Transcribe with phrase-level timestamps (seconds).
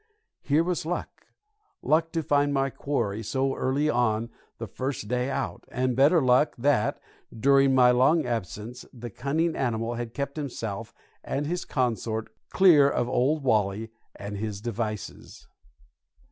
[0.41, 1.27] Here was luck,
[1.83, 6.55] luck to find my quarry so early on the first day out, and better luck
[6.57, 6.99] that,
[7.39, 10.91] during my long absence, the cunning animal had kept himself
[11.23, 15.47] and his consort clear of Old Wally and his devices.